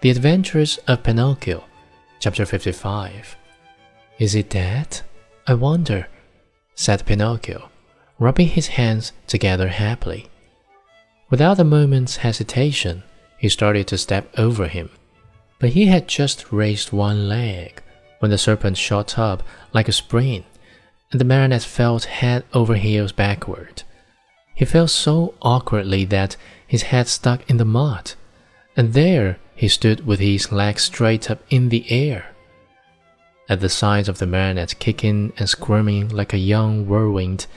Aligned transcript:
The 0.00 0.10
Adventures 0.10 0.78
of 0.86 1.02
Pinocchio, 1.02 1.64
chapter 2.20 2.46
55. 2.46 3.36
Is 4.20 4.36
it 4.36 4.48
dead? 4.48 5.00
I 5.44 5.54
wonder, 5.54 6.06
said 6.76 7.04
Pinocchio, 7.04 7.68
rubbing 8.16 8.46
his 8.46 8.68
hands 8.68 9.10
together 9.26 9.66
happily. 9.66 10.28
Without 11.30 11.58
a 11.58 11.64
moment's 11.64 12.18
hesitation, 12.18 13.02
he 13.38 13.48
started 13.48 13.88
to 13.88 13.98
step 13.98 14.32
over 14.38 14.68
him, 14.68 14.88
but 15.58 15.70
he 15.70 15.86
had 15.86 16.06
just 16.06 16.52
raised 16.52 16.92
one 16.92 17.28
leg 17.28 17.82
when 18.20 18.30
the 18.30 18.38
serpent 18.38 18.76
shot 18.76 19.18
up 19.18 19.42
like 19.72 19.88
a 19.88 19.92
spring, 19.92 20.44
and 21.10 21.20
the 21.20 21.24
marionette 21.24 21.64
fell 21.64 21.98
head 21.98 22.44
over 22.54 22.76
heels 22.76 23.10
backward. 23.10 23.82
He 24.54 24.64
fell 24.64 24.86
so 24.86 25.34
awkwardly 25.42 26.04
that 26.04 26.36
his 26.68 26.82
head 26.82 27.08
stuck 27.08 27.50
in 27.50 27.56
the 27.56 27.64
mud, 27.64 28.12
and 28.76 28.92
there 28.92 29.38
he 29.58 29.66
stood 29.66 30.06
with 30.06 30.20
his 30.20 30.52
legs 30.52 30.84
straight 30.84 31.28
up 31.28 31.40
in 31.50 31.68
the 31.68 31.84
air. 31.90 32.26
At 33.48 33.58
the 33.58 33.68
sight 33.68 34.06
of 34.06 34.18
the 34.18 34.26
marionette 34.26 34.78
kicking 34.78 35.32
and 35.36 35.48
squirming 35.48 36.10
like 36.10 36.32
a 36.32 36.38
young 36.38 36.86
whirlwind, 36.86 37.48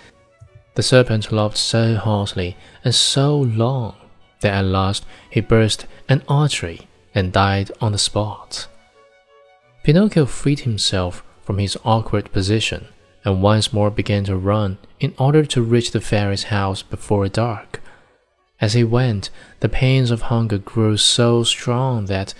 the 0.73 0.81
serpent 0.81 1.31
laughed 1.31 1.57
so 1.57 1.95
heartily 1.97 2.57
and 2.83 2.95
so 2.95 3.37
long 3.37 3.95
that 4.39 4.51
at 4.51 4.65
last 4.65 5.05
he 5.29 5.41
burst 5.41 5.85
an 6.09 6.23
artery 6.27 6.87
and 7.13 7.31
died 7.31 7.71
on 7.79 7.91
the 7.91 7.99
spot. 7.99 8.67
Pinocchio 9.83 10.25
freed 10.25 10.61
himself 10.61 11.23
from 11.43 11.59
his 11.59 11.77
awkward 11.85 12.31
position 12.31 12.87
and 13.23 13.43
once 13.43 13.71
more 13.71 13.91
began 13.91 14.23
to 14.23 14.35
run 14.35 14.79
in 14.99 15.13
order 15.19 15.45
to 15.45 15.61
reach 15.61 15.91
the 15.91 16.01
fairy's 16.01 16.45
house 16.45 16.81
before 16.81 17.27
dark. 17.27 17.79
As 18.61 18.73
he 18.73 18.83
went, 18.83 19.31
the 19.59 19.67
pains 19.67 20.11
of 20.11 20.21
hunger 20.21 20.59
grew 20.59 20.95
so 20.95 21.43
strong 21.43 22.05
that, 22.05 22.35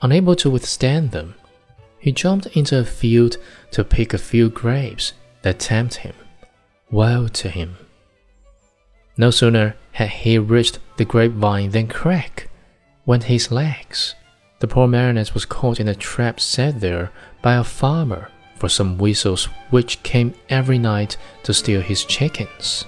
unable 0.00 0.34
to 0.36 0.50
withstand 0.50 1.10
them, 1.10 1.34
he 1.98 2.12
jumped 2.12 2.46
into 2.56 2.78
a 2.78 2.84
field 2.84 3.36
to 3.72 3.84
pick 3.84 4.14
a 4.14 4.18
few 4.18 4.48
grapes 4.48 5.12
that 5.42 5.58
tempted 5.58 6.00
him. 6.00 6.14
Woe 6.90 7.28
to 7.28 7.50
him! 7.50 7.76
No 9.18 9.30
sooner 9.30 9.76
had 9.92 10.08
he 10.08 10.38
reached 10.38 10.78
the 10.96 11.04
grapevine 11.04 11.70
than 11.70 11.88
crack 11.88 12.48
went 13.04 13.24
his 13.24 13.50
legs. 13.50 14.14
The 14.60 14.68
poor 14.68 14.86
marionette 14.86 15.34
was 15.34 15.44
caught 15.44 15.80
in 15.80 15.88
a 15.88 15.94
trap 15.94 16.40
set 16.40 16.80
there 16.80 17.10
by 17.42 17.56
a 17.56 17.64
farmer 17.64 18.30
for 18.56 18.68
some 18.68 18.98
weasels 18.98 19.48
which 19.70 20.02
came 20.02 20.34
every 20.48 20.78
night 20.78 21.16
to 21.42 21.52
steal 21.52 21.80
his 21.82 22.04
chickens. 22.04 22.86